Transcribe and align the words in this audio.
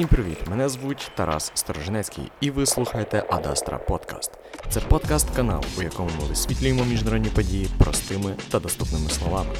Всім 0.00 0.08
привіт! 0.08 0.38
Мене 0.50 0.68
звуть 0.68 1.10
Тарас 1.16 1.52
Сторожинецький, 1.54 2.24
і 2.40 2.50
ви 2.50 2.66
слухаєте 2.66 3.24
Адастра 3.30 3.78
Подкаст. 3.78 4.30
Це 4.70 4.80
подкаст 4.80 5.30
канал, 5.30 5.64
у 5.78 5.82
якому 5.82 6.10
ми 6.20 6.28
висвітлюємо 6.28 6.84
міжнародні 6.84 7.28
події 7.28 7.68
простими 7.78 8.34
та 8.50 8.60
доступними 8.60 9.10
словами. 9.10 9.50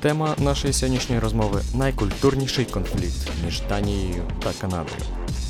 Тема 0.00 0.34
нашої 0.38 0.72
сьогоднішньої 0.72 1.20
розмови 1.20 1.60
найкультурніший 1.74 2.64
конфлікт 2.64 3.30
між 3.44 3.62
Данією 3.68 4.22
та 4.42 4.52
Канадою 4.60 5.00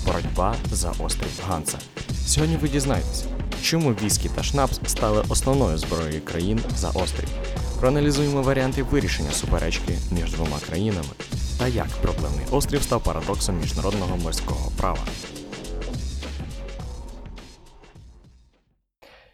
боротьба 0.05 0.55
за 0.73 0.91
острів 0.91 1.41
Ганса. 1.49 1.79
Сьогодні 2.27 2.57
ви 2.57 2.69
дізнаєтеся, 2.69 3.25
чому 3.63 3.91
віскі 3.91 4.29
та 4.29 4.43
шнапс 4.43 4.81
стали 4.87 5.25
основною 5.29 5.79
зброєю 5.79 6.21
країн 6.21 6.61
за 6.77 6.89
острів. 6.89 7.29
Проаналізуємо 7.81 8.43
варіанти 8.43 8.83
вирішення 8.83 9.31
суперечки 9.31 9.99
між 10.11 10.33
двома 10.33 10.59
країнами 10.67 11.09
та 11.59 11.69
як 11.69 11.89
проблемний 12.03 12.47
острів 12.51 12.83
став 12.83 13.05
парадоксом 13.05 13.59
міжнародного 13.59 14.17
морського 14.17 14.71
права. 14.81 15.05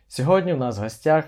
Сьогодні 0.08 0.52
в 0.52 0.58
нас 0.58 0.78
в 0.78 0.82
гостях 0.82 1.24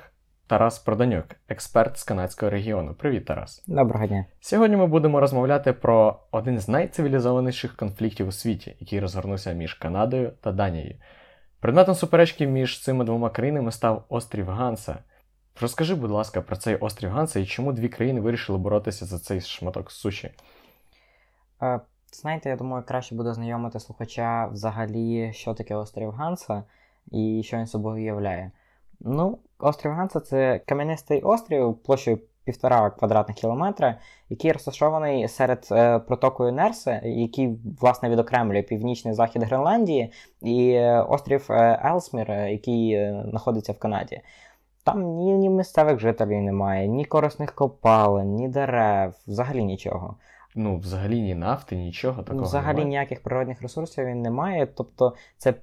Тарас 0.47 0.79
Проданюк, 0.79 1.25
експерт 1.49 1.99
з 1.99 2.05
канадського 2.05 2.51
регіону. 2.51 2.95
Привіт, 2.95 3.25
Тарас. 3.25 3.65
Доброго 3.67 4.07
дня. 4.07 4.25
Сьогодні 4.41 4.77
ми 4.77 4.87
будемо 4.87 5.21
розмовляти 5.21 5.73
про 5.73 6.21
один 6.31 6.59
з 6.59 6.69
найцивілізованіших 6.69 7.77
конфліктів 7.77 8.29
у 8.29 8.33
світі, 8.33 8.77
який 8.81 9.01
розгорнувся 9.01 9.53
між 9.53 9.75
Канадою 9.75 10.33
та 10.41 10.53
Данією. 10.53 10.97
Предметом 11.61 11.95
суперечки 11.95 12.47
між 12.47 12.83
цими 12.83 13.05
двома 13.05 13.31
країнами 13.31 13.73
став 13.73 14.05
острів 14.09 14.51
Ганса. 14.51 14.99
Розкажи, 15.61 15.95
будь 15.95 16.11
ласка, 16.11 16.41
про 16.41 16.57
цей 16.57 16.77
острів 16.77 17.11
Ганса 17.11 17.41
і 17.41 17.47
чому 17.47 17.73
дві 17.73 17.89
країни 17.89 18.21
вирішили 18.21 18.59
боротися 18.59 19.07
за 19.07 19.19
цей 19.19 19.41
шматок 19.41 19.91
суші. 19.91 20.31
Е, 21.65 21.81
знаєте, 22.13 22.49
я 22.49 22.57
думаю, 22.57 22.85
краще 22.87 23.15
буде 23.15 23.35
знайомити 23.35 23.81
слухача 23.81 24.47
взагалі, 24.47 25.33
що 25.33 25.55
таке 25.55 25.75
острів 25.75 26.11
Ганса 26.11 26.63
і 27.11 27.43
що 27.45 27.57
він 27.57 27.67
собою 27.67 28.05
являє. 28.05 28.51
Ну, 29.01 29.39
острів 29.59 29.93
Ганса 29.93 30.21
це 30.21 30.59
кам'янистий 30.59 31.21
острів 31.23 31.75
площею 31.75 32.21
півтора 32.45 32.91
квадратних 32.91 33.37
кілометра, 33.37 33.99
який 34.29 34.53
розташований 34.53 35.29
серед 35.29 35.69
е, 35.73 35.99
протокою 35.99 36.53
Нерсе, 36.53 37.01
який, 37.05 37.59
власне, 37.81 38.09
відокремлює 38.09 38.63
північний 38.63 39.15
захід 39.15 39.43
Гренландії, 39.43 40.13
і 40.43 40.71
е, 40.71 41.01
острів 41.01 41.47
е, 41.51 41.81
Елсмір, 41.85 42.31
який 42.31 43.13
знаходиться 43.31 43.73
в 43.73 43.79
Канаді. 43.79 44.21
Там 44.85 45.03
ні, 45.03 45.33
ні 45.33 45.51
місцевих 45.51 46.01
жителів 46.01 46.43
немає, 46.43 46.89
ні 46.89 47.05
корисних 47.05 47.53
копалин, 47.53 48.35
ні 48.35 48.49
дерев, 48.49 49.15
взагалі 49.27 49.65
нічого. 49.65 50.17
Ну, 50.55 50.77
взагалі 50.77 51.21
ні 51.21 51.35
нафти, 51.35 51.77
нічого 51.77 52.23
такого. 52.23 52.45
Взагалі 52.45 52.75
немає. 52.75 52.89
ніяких 52.89 53.23
природних 53.23 53.63
ресурсів 53.63 54.07
він 54.07 54.23
не 54.23 54.31
має. 54.31 54.67
Тобто 54.67 55.15
це 55.39 55.55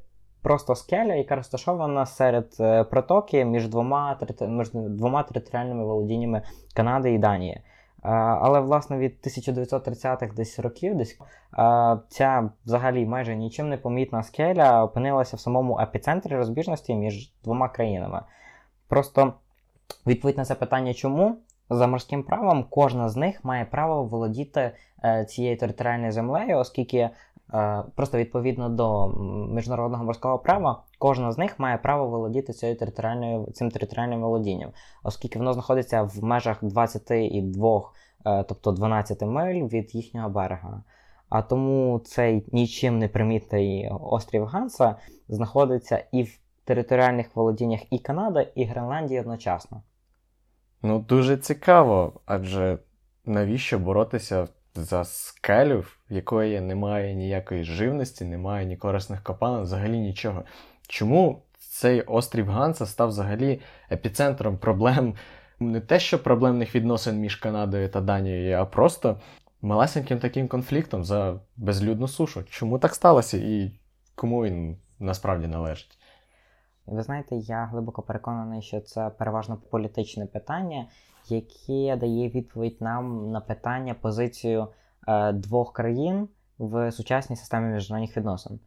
просто 0.41 0.75
скеля, 0.75 1.13
яка 1.13 1.35
розташована 1.35 2.05
серед 2.05 2.55
е, 2.59 2.83
протоки 2.83 3.45
між 3.45 3.67
двома, 3.67 4.19
між 4.41 4.69
двома 4.73 5.23
територіальними 5.23 5.85
володіннями 5.85 6.41
Канади 6.73 7.13
і 7.13 7.17
Данії. 7.17 7.53
Е, 7.53 7.63
Але 8.41 8.59
власне 8.59 8.97
від 8.97 9.17
1930-х 9.23 10.35
десь 10.35 10.59
років 10.59 10.97
десь 10.97 11.19
е, 11.59 11.97
ця 12.09 12.49
взагалі 12.65 13.05
майже 13.05 13.35
нічим 13.35 13.69
не 13.69 13.77
помітна 13.77 14.23
скеля 14.23 14.83
опинилася 14.83 15.37
в 15.37 15.39
самому 15.39 15.79
епіцентрі 15.79 16.35
розбіжності 16.35 16.95
між 16.95 17.33
двома 17.43 17.69
країнами. 17.69 18.21
Просто 18.87 19.33
відповідь 20.07 20.37
на 20.37 20.45
це 20.45 20.55
питання, 20.55 20.93
чому 20.93 21.37
за 21.71 21.87
морським 21.87 22.23
правом 22.23 22.65
кожна 22.69 23.09
з 23.09 23.15
них 23.15 23.45
має 23.45 23.65
право 23.65 24.03
володіти 24.03 24.71
е, 25.03 25.25
цією 25.25 25.57
територіальною 25.57 26.11
землею, 26.11 26.57
оскільки 26.57 26.97
е, 26.97 27.83
просто 27.95 28.17
відповідно 28.17 28.69
до 28.69 29.07
міжнародного 29.53 30.03
морського 30.03 30.39
права, 30.39 30.83
кожна 30.99 31.31
з 31.31 31.37
них 31.37 31.59
має 31.59 31.77
право 31.77 32.07
володіти 32.07 32.53
цією 32.53 32.77
територіальною 32.77 33.47
цим 33.53 33.71
територіальним 33.71 34.21
володінням, 34.21 34.69
оскільки 35.03 35.39
воно 35.39 35.53
знаходиться 35.53 36.03
в 36.03 36.23
межах 36.23 36.57
22, 36.61 37.81
е, 38.25 38.43
тобто 38.43 38.71
12 38.71 39.21
миль 39.21 39.67
від 39.67 39.95
їхнього 39.95 40.29
берега. 40.29 40.83
А 41.29 41.41
тому 41.41 41.99
цей 41.99 42.45
нічим 42.51 42.99
не 42.99 43.07
примітний 43.07 43.89
острів 44.01 44.45
Ганса 44.45 44.95
знаходиться 45.29 46.03
і 46.11 46.23
в 46.23 46.39
територіальних 46.65 47.35
володіннях 47.35 47.81
і 47.89 47.99
Канади, 47.99 48.47
і 48.55 48.65
Гренландії 48.65 49.19
одночасно. 49.19 49.81
Ну, 50.83 50.99
дуже 50.99 51.37
цікаво, 51.37 52.21
адже 52.25 52.77
навіщо 53.25 53.79
боротися 53.79 54.47
за 54.75 55.03
скелю, 55.03 55.79
в 55.79 55.97
якої 56.09 56.61
немає 56.61 57.13
ніякої 57.13 57.63
живності, 57.63 58.25
немає 58.25 58.65
ні 58.65 58.77
корисних 58.77 59.23
копалин, 59.23 59.63
взагалі 59.63 59.99
нічого. 59.99 60.43
Чому 60.87 61.43
цей 61.59 62.01
острів 62.01 62.49
Ганса 62.49 62.85
став 62.85 63.07
взагалі 63.07 63.61
епіцентром 63.91 64.57
проблем 64.57 65.15
не 65.59 65.81
те, 65.81 65.99
що 65.99 66.23
проблемних 66.23 66.75
відносин 66.75 67.19
між 67.19 67.35
Канадою 67.35 67.89
та 67.89 68.01
Данією, 68.01 68.57
а 68.57 68.65
просто 68.65 69.19
малесеньким 69.61 70.19
таким 70.19 70.47
конфліктом 70.47 71.03
за 71.03 71.39
безлюдну 71.57 72.07
сушу? 72.07 72.43
Чому 72.43 72.79
так 72.79 72.95
сталося 72.95 73.37
і 73.37 73.71
кому 74.15 74.43
він 74.43 74.77
насправді 74.99 75.47
належить? 75.47 75.97
Ви 76.87 77.03
знаєте, 77.03 77.35
я 77.35 77.65
глибоко 77.65 78.01
переконаний, 78.01 78.61
що 78.61 78.81
це 78.81 79.09
переважно 79.09 79.57
політичне 79.69 80.25
питання, 80.25 80.85
яке 81.29 81.95
дає 81.95 82.29
відповідь 82.29 82.77
нам 82.79 83.31
на 83.31 83.41
питання 83.41 83.93
позицію 83.93 84.67
е, 85.07 85.31
двох 85.31 85.73
країн 85.73 86.27
в 86.59 86.91
сучасній 86.91 87.35
системі 87.35 87.73
міжнародних 87.73 88.17
відносин. 88.17 88.59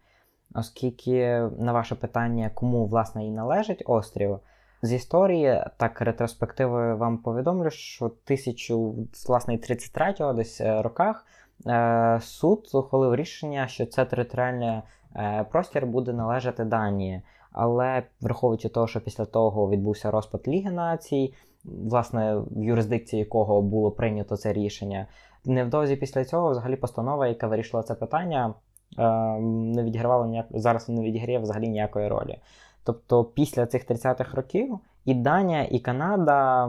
Оскільки 0.55 1.49
на 1.59 1.73
ваше 1.73 1.95
питання, 1.95 2.51
кому 2.55 2.87
власне 2.87 3.27
і 3.27 3.31
належить 3.31 3.83
острів, 3.87 4.41
з 4.85 4.93
історії, 4.93 5.65
так 5.77 6.01
ретроспективою 6.01 6.97
вам 6.97 7.19
повідомлю, 7.19 7.71
що 7.71 8.05
1033 8.05 10.15
десь 10.35 10.61
е, 10.61 10.83
роках 10.83 11.27
е, 11.67 12.19
суд 12.23 12.71
ухвалив 12.75 13.15
рішення, 13.15 13.67
що 13.67 13.87
це 13.87 14.05
територіальний 14.05 14.83
е, 15.17 15.47
простір 15.51 15.87
буде 15.87 16.13
належати 16.13 16.65
Данії. 16.65 17.23
Але 17.55 18.03
враховуючи 18.21 18.69
того, 18.69 18.87
що 18.87 19.01
після 19.01 19.25
того 19.25 19.71
відбувся 19.71 20.11
розпад 20.11 20.49
Ліги 20.49 20.71
націй, 20.71 21.35
власне, 21.65 22.37
в 22.37 22.63
юрисдикції 22.63 23.21
якого 23.21 23.63
було 23.63 23.91
прийнято 23.91 24.37
це 24.37 24.53
рішення, 24.53 25.07
невдовзі 25.45 25.97
після 25.97 26.25
цього 26.25 26.51
взагалі 26.51 26.77
постанова, 26.77 27.27
яка 27.27 27.47
вирішила 27.47 27.83
це 27.83 27.95
питання, 27.95 28.55
е, 28.99 29.41
не 29.41 29.83
відігравала 29.83 30.27
ніяк... 30.27 30.47
зараз 30.51 30.89
не 30.89 31.03
відіграє 31.03 31.39
взагалі 31.39 31.69
ніякої 31.69 32.09
ролі. 32.09 32.39
Тобто 32.85 33.25
після 33.25 33.67
цих 33.67 33.91
30-х 33.91 34.35
років 34.35 34.79
і 35.05 35.15
Данія, 35.15 35.65
і 35.65 35.79
Канада. 35.79 36.69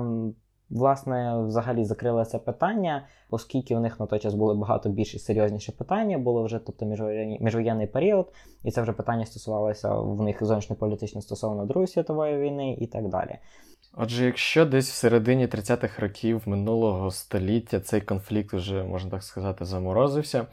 Власне, 0.70 1.44
взагалі 1.44 1.86
закрили 1.86 2.26
це 2.26 2.40
питання, 2.40 3.08
оскільки 3.30 3.76
у 3.76 3.80
них 3.80 4.00
на 4.00 4.06
той 4.06 4.20
час 4.20 4.34
були 4.34 4.56
багато 4.56 4.90
більш 4.90 5.24
серйозніші 5.24 5.72
питання, 5.72 6.18
було 6.18 6.44
вже 6.44 6.60
тобто 6.60 6.86
міжвоєнний 7.40 7.88
період, 7.88 8.34
і 8.64 8.72
це 8.72 8.82
вже 8.82 8.92
питання 8.94 9.26
стосувалося 9.26 9.94
в 9.96 10.22
них 10.22 10.46
зовнішньополітично 10.46 11.22
стосовно 11.22 11.66
Другої 11.66 11.88
світової 11.88 12.38
війни 12.38 12.78
і 12.82 12.88
так 12.88 13.10
далі. 13.10 13.38
Отже, 13.98 14.26
якщо 14.26 14.66
десь 14.66 14.90
в 14.90 14.94
середині 14.94 15.48
30-х 15.48 16.02
років 16.02 16.42
минулого 16.46 17.12
століття 17.12 17.80
цей 17.80 18.02
конфлікт 18.02 18.54
вже, 18.54 18.84
можна 18.84 19.12
так 19.12 19.24
сказати, 19.24 19.66
заморозився, 19.66 20.48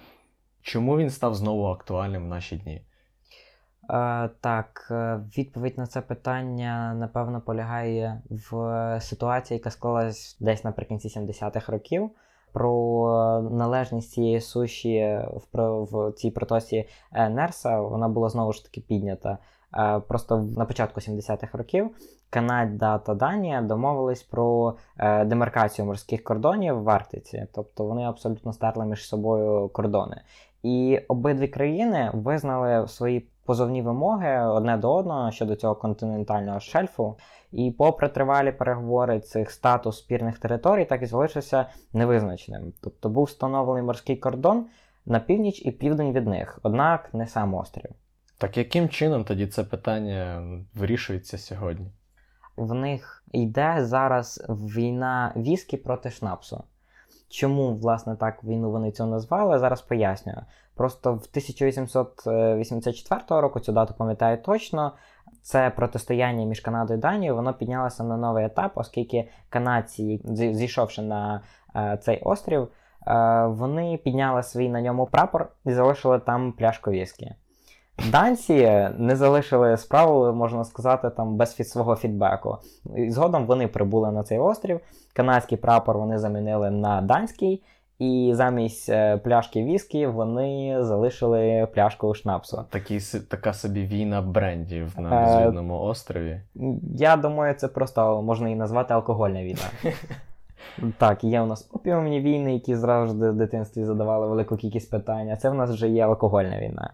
чому 0.62 0.98
він 0.98 1.10
став 1.10 1.34
знову 1.34 1.64
актуальним 1.64 2.24
в 2.24 2.28
наші 2.28 2.56
дні? 2.56 2.82
Е, 3.90 4.30
так, 4.40 4.88
е, 4.90 5.20
відповідь 5.38 5.78
на 5.78 5.86
це 5.86 6.00
питання, 6.00 6.94
напевно, 6.94 7.40
полягає 7.40 8.22
в 8.30 8.98
ситуації, 9.00 9.58
яка 9.58 9.70
склалась 9.70 10.36
десь 10.40 10.64
наприкінці 10.64 11.08
70-х 11.08 11.72
років. 11.72 12.10
Про 12.52 13.48
належність 13.52 14.10
цієї 14.10 14.40
суші 14.40 15.20
в, 15.54 16.12
цій 16.12 16.30
протоці 16.30 16.88
е, 17.12 17.28
Нерса 17.28 17.80
вона 17.80 18.08
була 18.08 18.28
знову 18.28 18.52
ж 18.52 18.64
таки 18.64 18.80
піднята. 18.80 19.38
Е, 19.78 20.00
Просто 20.08 20.36
на 20.56 20.64
початку 20.64 21.00
70-х 21.00 21.58
років 21.58 21.90
Канада 22.30 22.98
та 22.98 23.14
Данія 23.14 23.62
домовились 23.62 24.22
про 24.22 24.74
демаркацію 25.26 25.86
морських 25.86 26.24
кордонів 26.24 26.82
в 26.82 26.90
Арктиці, 26.90 27.46
тобто 27.54 27.84
вони 27.84 28.04
абсолютно 28.04 28.52
стерли 28.52 28.86
між 28.86 29.08
собою 29.08 29.68
кордони. 29.68 30.20
І 30.62 31.00
обидві 31.08 31.48
країни 31.48 32.10
визнали 32.14 32.88
свої 32.88 33.28
позовні 33.44 33.82
вимоги 33.82 34.46
одне 34.46 34.76
до 34.76 34.94
одного 34.94 35.30
щодо 35.30 35.56
цього 35.56 35.74
континентального 35.74 36.60
шельфу. 36.60 37.16
І 37.52 37.74
попри 37.78 38.08
тривалі 38.08 38.52
переговори 38.52 39.20
цих 39.20 39.50
статус 39.50 39.98
спірних 39.98 40.38
територій, 40.38 40.84
так 40.84 41.02
і 41.02 41.06
залишився 41.06 41.66
невизначеним. 41.92 42.72
Тобто 42.82 43.08
був 43.08 43.24
встановлений 43.24 43.82
морський 43.82 44.16
кордон 44.16 44.66
на 45.06 45.20
північ 45.20 45.62
і 45.64 45.70
південь 45.70 46.12
від 46.12 46.26
них, 46.26 46.60
однак 46.62 47.14
не 47.14 47.26
сам 47.26 47.54
острів. 47.54 47.90
Так 48.38 48.56
яким 48.56 48.88
чином 48.88 49.24
тоді 49.24 49.46
це 49.46 49.64
питання 49.64 50.42
вирішується 50.74 51.38
сьогодні? 51.38 51.86
В 52.56 52.74
них 52.74 53.24
йде 53.32 53.76
зараз 53.78 54.44
війна 54.48 55.32
віскі 55.36 55.76
проти 55.76 56.10
шнапсу. 56.10 56.64
Чому, 57.32 57.74
власне, 57.74 58.16
так 58.16 58.44
війну 58.44 58.70
вони 58.70 58.90
цю 58.90 59.06
назвали, 59.06 59.58
зараз 59.58 59.82
пояснюю. 59.82 60.38
Просто 60.74 61.12
в 61.12 61.26
1884 61.30 63.20
року, 63.28 63.60
цю 63.60 63.72
дату 63.72 63.94
пам'ятаю 63.98 64.38
точно, 64.42 64.92
це 65.42 65.70
протистояння 65.70 66.44
між 66.44 66.60
Канадою 66.60 66.98
і 66.98 67.02
Данією, 67.02 67.36
воно 67.36 67.54
піднялося 67.54 68.04
на 68.04 68.16
новий 68.16 68.44
етап, 68.44 68.72
оскільки 68.74 69.28
канадці, 69.48 70.20
зійшовши 70.54 71.02
на 71.02 71.40
е, 71.76 71.98
цей 72.02 72.20
острів, 72.20 72.62
е, 72.62 72.68
вони 73.46 74.00
підняли 74.04 74.42
свій 74.42 74.68
на 74.68 74.80
ньому 74.80 75.06
прапор 75.06 75.48
і 75.64 75.72
залишили 75.72 76.18
там 76.18 76.52
пляшку 76.52 76.90
віскі. 76.90 77.34
Данці 78.10 78.88
не 78.98 79.16
залишили 79.16 79.76
справу, 79.76 80.32
можна 80.32 80.64
сказати, 80.64 81.10
там 81.10 81.36
без 81.36 81.54
фід 81.54 81.68
свого 81.68 81.96
фідбеку. 81.96 82.56
І 82.96 83.10
згодом 83.10 83.46
вони 83.46 83.68
прибули 83.68 84.10
на 84.12 84.22
цей 84.22 84.38
острів. 84.38 84.80
Канадський 85.12 85.58
прапор 85.58 85.98
вони 85.98 86.18
замінили 86.18 86.70
на 86.70 87.00
данський, 87.00 87.62
і 87.98 88.30
замість 88.34 88.88
е, 88.88 89.16
пляшки 89.16 89.64
віскі 89.64 90.06
вони 90.06 90.76
залишили 90.84 91.68
пляшку 91.74 92.14
шнапсу. 92.14 92.64
Такий, 92.70 92.96
с- 93.00 93.20
така 93.20 93.52
собі 93.52 93.84
війна 93.84 94.22
брендів 94.22 94.94
на 94.98 95.10
Е, 95.42 95.62
острові. 95.70 96.40
Я 96.94 97.16
думаю, 97.16 97.54
це 97.54 97.68
просто 97.68 98.22
можна 98.22 98.48
і 98.48 98.54
назвати 98.54 98.94
алкогольна 98.94 99.42
війна. 99.42 99.60
Так, 100.98 101.24
є 101.24 101.40
у 101.40 101.46
нас 101.46 101.68
опіумні 101.72 102.20
війни, 102.20 102.54
які 102.54 102.76
завжди 102.76 103.30
в 103.30 103.34
дитинстві 103.34 103.84
задавали 103.84 104.26
велику 104.26 104.56
кількість 104.56 104.90
питань, 104.90 105.30
а 105.30 105.36
це 105.36 105.50
в 105.50 105.54
нас 105.54 105.70
вже 105.70 105.88
є 105.88 106.04
алкогольна 106.06 106.58
війна. 106.60 106.90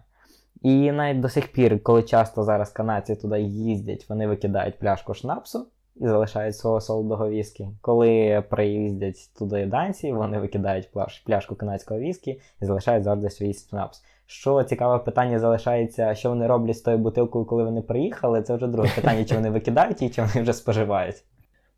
І 0.61 0.91
навіть 0.91 1.19
до 1.19 1.29
сих 1.29 1.51
пір, 1.51 1.83
коли 1.83 2.03
часто 2.03 2.43
зараз 2.43 2.69
канадці 2.69 3.15
туди 3.15 3.41
їздять, 3.41 4.05
вони 4.09 4.27
викидають 4.27 4.79
пляшку 4.79 5.13
шнапсу 5.13 5.67
і 5.95 6.07
залишають 6.07 6.57
свого 6.57 6.81
солодого 6.81 7.29
віскі. 7.29 7.67
Коли 7.81 8.43
приїздять 8.49 9.29
туди 9.39 9.65
данці, 9.65 10.11
вони 10.11 10.39
викидають 10.39 10.89
пляш- 10.93 11.25
пляшку 11.25 11.55
канадського 11.55 11.99
віскі 11.99 12.31
і 12.61 12.65
залишають 12.65 13.03
завжди 13.03 13.29
свій 13.29 13.53
шнапс. 13.53 14.03
Що 14.25 14.63
цікаве 14.63 14.99
питання 14.99 15.39
залишається, 15.39 16.15
що 16.15 16.29
вони 16.29 16.47
роблять 16.47 16.77
з 16.77 16.81
тою 16.81 16.97
бутилкою, 16.97 17.45
коли 17.45 17.63
вони 17.63 17.81
приїхали, 17.81 18.41
це 18.41 18.55
вже 18.55 18.67
друге 18.67 18.89
питання, 18.95 19.25
чи 19.25 19.35
вони 19.35 19.49
викидають 19.49 20.01
її, 20.01 20.13
чи 20.13 20.21
вони 20.21 20.41
вже 20.41 20.53
споживають. 20.53 21.23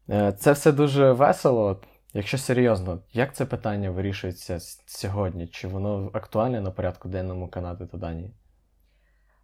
Е, 0.10 0.32
Це 0.32 0.52
все 0.52 0.72
дуже 0.72 1.12
весело. 1.12 1.78
Якщо 2.14 2.38
серйозно, 2.38 3.00
як 3.14 3.36
це 3.36 3.46
питання 3.46 3.92
вирішується 3.92 4.58
сьогодні? 4.86 5.48
Чи 5.48 5.68
воно 5.68 6.10
актуальне 6.14 6.62
на 6.62 6.72
порядку 6.72 7.10
денному 7.10 7.48
Канади 7.48 7.86
та 7.86 7.98
Данії? 7.98 8.32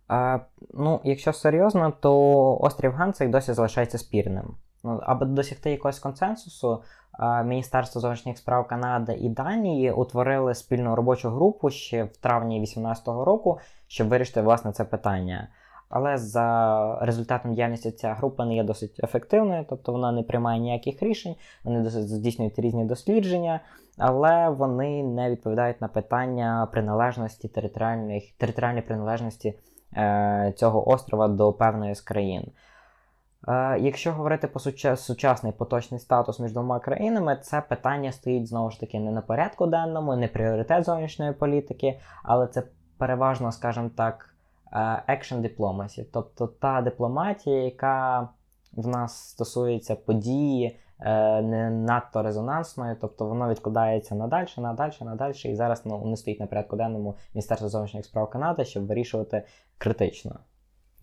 А, 0.07 0.39
ну, 0.74 1.00
якщо 1.04 1.33
серйозно, 1.33 1.94
то 2.00 2.57
острів 2.57 2.94
Ганцик 2.94 3.30
досі 3.30 3.54
залишається 3.54 3.98
спірним. 3.98 4.56
Ну, 4.83 5.00
аби 5.04 5.25
досягти 5.25 5.71
якогось 5.71 6.00
консенсусу, 6.00 6.83
а, 7.12 7.44
Міністерство 7.44 8.01
зовнішніх 8.01 8.38
справ 8.38 8.68
Канади 8.68 9.13
і 9.13 9.30
Данії 9.30 9.92
утворили 9.92 10.56
спільну 10.56 10.95
робочу 10.95 11.30
групу 11.30 11.69
ще 11.69 12.04
в 12.04 12.18
травні 12.18 12.59
2018 12.59 13.07
року, 13.07 13.59
щоб 13.88 14.07
вирішити 14.07 14.42
власне 14.42 14.71
це 14.71 14.86
питання. 14.86 15.48
Але 15.89 16.18
за 16.18 17.00
результатом 17.01 17.53
діяльності 17.53 17.92
ця 17.92 18.13
група 18.13 18.45
не 18.45 18.56
є 18.56 18.63
досить 18.63 19.00
ефективною, 19.03 19.65
тобто 19.69 19.92
вона 19.92 20.12
не 20.12 20.24
приймає 20.24 20.60
ніяких 20.60 21.03
рішень, 21.03 21.36
вони 21.63 21.81
досить 21.81 22.10
здійснюють 22.10 22.60
різні 22.60 22.86
дослідження, 22.86 23.60
але 23.98 24.50
вони 24.50 25.03
не 25.03 25.30
відповідають 25.30 25.81
на 25.81 25.88
питання 25.88 26.68
приналежності 26.71 27.48
територіальних 27.48 28.31
територіальної 28.38 28.81
приналежності 28.81 29.53
цього 30.56 30.89
острова 30.89 31.28
до 31.28 31.54
певної 31.54 31.95
з 31.95 32.01
країн. 32.01 32.51
Е, 33.48 33.80
якщо 33.80 34.12
говорити 34.12 34.48
про 34.48 34.60
сучасний 34.95 35.51
поточний 35.51 36.00
статус 36.00 36.39
між 36.39 36.51
двома 36.51 36.80
країнами, 36.80 37.39
це 37.42 37.62
питання 37.62 38.12
стоїть 38.12 38.48
знову 38.48 38.72
ж 38.72 38.80
таки 38.80 39.00
не 39.00 39.12
на 39.12 39.22
порядку 39.22 39.68
денному, 39.68 40.16
не 40.16 40.28
пріоритет 40.28 40.86
зовнішньої 40.86 41.34
політики, 41.34 42.00
але 42.24 42.48
це 42.48 42.63
переважно, 42.98 43.51
скажімо 43.51 43.89
так, 43.98 44.36
е, 44.74 44.78
action 45.10 45.42
diplomacy, 45.42 46.06
тобто 46.13 46.48
та 46.48 46.81
дипломатія, 46.81 47.63
яка 47.63 48.30
в 48.74 48.88
нас 48.88 49.30
стосується 49.30 49.95
події 49.95 50.80
е, 51.00 51.42
не 51.42 51.69
надто 51.69 52.24
резонансної, 52.24 52.95
тобто 53.01 53.25
воно 53.25 53.50
відкладається 53.50 54.16
надальше, 54.16 54.62
надальше, 54.62 55.06
надальше, 55.06 55.50
і 55.50 55.56
зараз 55.56 55.86
ну, 55.86 56.06
не 56.06 56.18
стоїть 56.18 56.39
на 56.39 56.48
порядку 56.48 56.75
денному 56.75 57.16
Міністерства 57.34 57.69
зовнішніх 57.69 58.06
справ 58.06 58.30
Канади, 58.30 58.66
щоб 58.66 58.88
вирішувати 58.88 59.44
критично. 59.77 60.39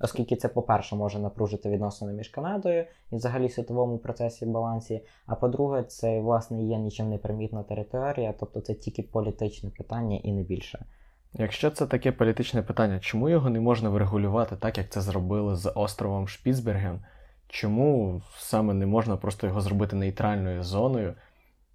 Оскільки 0.00 0.36
це, 0.36 0.48
по-перше, 0.48 0.96
може 0.96 1.18
напружити 1.18 1.70
відносини 1.70 2.12
між 2.12 2.28
Канадою 2.28 2.86
і 3.12 3.16
взагалі 3.16 3.48
світовому 3.48 3.98
процесі 3.98 4.46
балансі. 4.46 5.04
А 5.26 5.34
по-друге, 5.34 5.82
це 5.82 6.20
власне 6.20 6.62
є 6.62 6.78
нічим 6.78 7.10
не 7.10 7.18
примітна 7.18 7.62
територія, 7.62 8.34
тобто 8.40 8.60
це 8.60 8.74
тільки 8.74 9.02
політичне 9.02 9.70
питання 9.70 10.16
і 10.16 10.32
не 10.32 10.42
більше. 10.42 10.84
Якщо 11.32 11.70
це 11.70 11.86
таке 11.86 12.12
політичне 12.12 12.62
питання, 12.62 13.00
чому 13.00 13.28
його 13.28 13.50
не 13.50 13.60
можна 13.60 13.88
врегулювати 13.88 14.56
так, 14.56 14.78
як 14.78 14.90
це 14.90 15.00
зробили 15.00 15.56
з 15.56 15.72
островом 15.74 16.28
Шпіцберген? 16.28 17.04
Чому 17.48 18.22
саме 18.38 18.74
не 18.74 18.86
можна 18.86 19.16
просто 19.16 19.46
його 19.46 19.60
зробити 19.60 19.96
нейтральною 19.96 20.62
зоною 20.62 21.14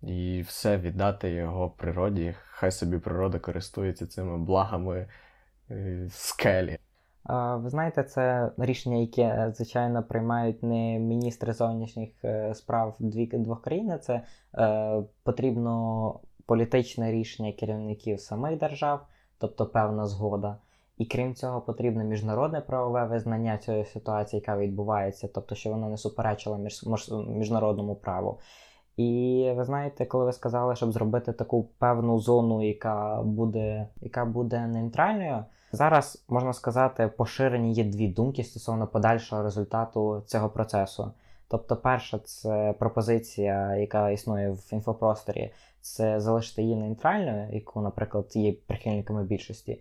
і 0.01 0.41
все 0.47 0.77
віддати 0.77 1.29
його 1.29 1.69
природі? 1.69 2.35
Хай 2.37 2.71
собі 2.71 2.97
природа 2.97 3.39
користується 3.39 4.07
цими 4.07 4.37
благами 4.37 5.07
е, 5.71 6.07
скелі. 6.11 6.77
Ви 7.57 7.69
знаєте, 7.69 8.03
це 8.03 8.51
рішення, 8.57 8.97
яке, 8.97 9.21
е, 9.21 9.53
звичайно, 9.55 10.03
приймають 10.03 10.63
не 10.63 10.99
міністри 10.99 11.53
зовнішніх 11.53 12.09
е, 12.25 12.55
справ 12.55 12.95
двох 12.99 13.61
країн, 13.61 13.99
це 14.01 14.21
е, 14.57 15.03
потрібно 15.23 16.19
політичне 16.45 17.11
рішення 17.11 17.51
керівників 17.51 18.19
самих 18.19 18.59
держав, 18.59 18.99
тобто 19.37 19.65
певна 19.65 20.05
згода. 20.05 20.57
І 20.97 21.05
крім 21.05 21.35
цього, 21.35 21.61
потрібно 21.61 22.03
міжнародне 22.03 22.61
правове 22.61 23.05
визнання 23.05 23.57
цієї 23.57 23.85
ситуації, 23.85 24.39
яка 24.39 24.57
відбувається, 24.57 25.29
тобто, 25.33 25.55
що 25.55 25.69
вона 25.69 25.89
не 25.89 25.97
суперечила 25.97 26.57
між- 26.57 27.11
міжнародному 27.27 27.95
праву. 27.95 28.39
І 28.97 29.51
ви 29.55 29.63
знаєте, 29.63 30.05
коли 30.05 30.25
ви 30.25 30.33
сказали, 30.33 30.75
щоб 30.75 30.91
зробити 30.91 31.33
таку 31.33 31.63
певну 31.63 32.19
зону, 32.19 32.67
яка 32.67 33.21
буде, 33.23 33.87
яка 34.01 34.25
буде 34.25 34.67
нейтральною, 34.67 35.45
зараз 35.71 36.25
можна 36.27 36.53
сказати, 36.53 37.11
поширені 37.17 37.73
є 37.73 37.83
дві 37.83 38.07
думки 38.07 38.43
стосовно 38.43 38.87
подальшого 38.87 39.43
результату 39.43 40.23
цього 40.25 40.49
процесу. 40.49 41.11
Тобто, 41.47 41.75
перша 41.75 42.19
це 42.19 42.73
пропозиція, 42.79 43.75
яка 43.75 44.09
існує 44.09 44.51
в 44.51 44.69
інфопросторі, 44.71 45.51
це 45.81 46.21
залишити 46.21 46.61
її 46.61 46.75
нейтральною, 46.75 47.47
яку, 47.51 47.81
наприклад, 47.81 48.25
є 48.35 48.53
прихильниками 48.53 49.23
більшості. 49.23 49.79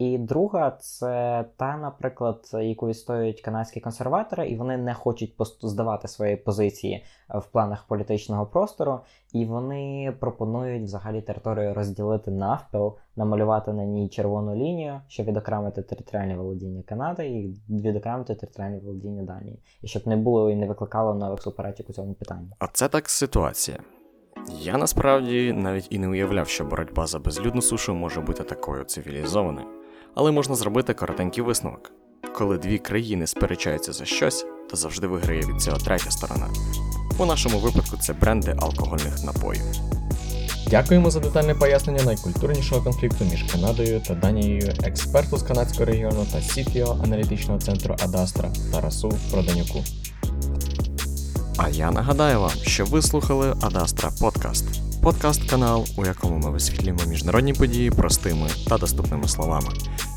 І 0.00 0.18
друга 0.18 0.70
це 0.80 1.44
та, 1.56 1.76
наприклад, 1.76 2.50
яку 2.52 2.86
відстоюють 2.86 3.40
канадські 3.40 3.80
консерватори, 3.80 4.48
і 4.48 4.56
вони 4.56 4.76
не 4.76 4.94
хочуть 4.94 5.34
здавати 5.62 6.08
свої 6.08 6.36
позиції 6.36 7.04
в 7.28 7.46
планах 7.46 7.86
політичного 7.86 8.46
простору, 8.46 9.00
і 9.32 9.44
вони 9.44 10.14
пропонують 10.20 10.82
взагалі 10.82 11.22
територію 11.22 11.74
розділити 11.74 12.30
навпіл, 12.30 12.96
намалювати 13.16 13.72
на 13.72 13.84
ній 13.84 14.08
червону 14.08 14.54
лінію, 14.54 15.00
щоб 15.08 15.26
відокремити 15.26 15.82
територіальне 15.82 16.36
володіння 16.36 16.82
Канади 16.82 17.28
і 17.28 17.60
відокремити 17.68 18.34
територіальне 18.34 18.78
володіння 18.78 19.22
Данії, 19.22 19.62
і 19.82 19.86
щоб 19.86 20.06
не 20.06 20.16
було 20.16 20.50
і 20.50 20.56
не 20.56 20.66
викликало 20.66 21.14
нових 21.14 21.42
суперечок 21.42 21.90
у 21.90 21.92
цьому 21.92 22.14
питанні. 22.14 22.50
А 22.58 22.66
це 22.66 22.88
так 22.88 23.10
ситуація. 23.10 23.78
Я 24.60 24.78
насправді 24.78 25.52
навіть 25.52 25.86
і 25.90 25.98
не 25.98 26.08
уявляв, 26.08 26.48
що 26.48 26.64
боротьба 26.64 27.06
за 27.06 27.18
безлюдну 27.18 27.62
сушу 27.62 27.94
може 27.94 28.20
бути 28.20 28.44
такою 28.44 28.84
цивілізованою. 28.84 29.79
Але 30.14 30.30
можна 30.30 30.54
зробити 30.54 30.94
коротенький 30.94 31.44
висновок. 31.44 31.92
Коли 32.34 32.58
дві 32.58 32.78
країни 32.78 33.26
сперечаються 33.26 33.92
за 33.92 34.04
щось, 34.04 34.46
то 34.70 34.76
завжди 34.76 35.06
виграє 35.06 35.40
від 35.40 35.62
цього 35.62 35.76
третя 35.76 36.10
сторона. 36.10 36.46
У 37.18 37.26
нашому 37.26 37.58
випадку 37.58 37.96
це 37.96 38.12
бренди 38.12 38.56
алкогольних 38.60 39.24
напоїв. 39.24 39.62
Дякуємо 40.70 41.10
за 41.10 41.20
детальне 41.20 41.54
пояснення 41.54 42.02
найкультурнішого 42.02 42.82
конфлікту 42.82 43.24
між 43.24 43.42
Канадою 43.42 44.00
та 44.00 44.14
Данією, 44.14 44.72
експерту 44.84 45.36
з 45.36 45.42
канадського 45.42 45.84
регіону 45.84 46.26
та 46.32 46.38
CTO 46.38 47.04
аналітичного 47.04 47.60
центру 47.60 47.96
Адастра 48.04 48.52
Тарасу 48.72 49.12
Проданюку. 49.30 49.84
А 51.56 51.68
я 51.68 51.90
нагадаю 51.90 52.40
вам, 52.40 52.50
що 52.62 52.84
ви 52.84 53.02
слухали 53.02 53.54
Адастра 53.60 54.10
Подкаст. 54.20 54.79
Подкаст 55.02 55.50
канал, 55.50 55.86
у 55.96 56.06
якому 56.06 56.38
ми 56.38 56.50
висвітлюємо 56.50 57.00
міжнародні 57.06 57.52
події 57.52 57.90
простими 57.90 58.48
та 58.68 58.78
доступними 58.78 59.28
словами. 59.28 59.68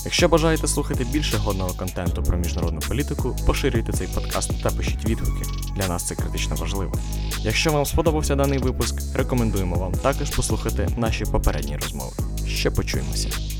Якщо 0.05 0.29
бажаєте 0.29 0.67
слухати 0.67 1.05
більше 1.11 1.37
годного 1.37 1.73
контенту 1.73 2.23
про 2.23 2.37
міжнародну 2.37 2.79
політику, 2.79 3.35
поширюйте 3.45 3.93
цей 3.93 4.07
подкаст 4.07 4.63
та 4.63 4.69
пишіть 4.69 5.05
відгуки. 5.05 5.45
Для 5.75 5.87
нас 5.87 6.07
це 6.07 6.15
критично 6.15 6.55
важливо. 6.55 6.93
Якщо 7.39 7.71
вам 7.71 7.85
сподобався 7.85 8.35
даний 8.35 8.59
випуск, 8.59 9.17
рекомендуємо 9.17 9.75
вам 9.75 9.91
також 9.91 10.29
послухати 10.29 10.87
наші 10.97 11.25
попередні 11.25 11.77
розмови. 11.77 12.13
Ще 12.47 12.71
почуємося. 12.71 13.52